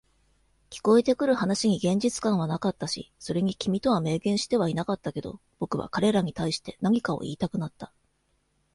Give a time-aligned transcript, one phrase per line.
[0.71, 7.93] 聞こえてくる話に現実感はなかったし、それに君とは明言してはいなかったけど、僕は彼らに対して何かを言いたくなった。